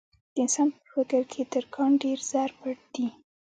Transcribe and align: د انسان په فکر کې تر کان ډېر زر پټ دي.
د 0.33 0.35
انسان 0.43 0.67
په 0.73 0.79
فکر 0.93 1.21
کې 1.31 1.41
تر 1.53 1.63
کان 1.73 1.91
ډېر 2.03 2.17
زر 2.29 2.49
پټ 2.59 2.77
دي. 2.93 3.07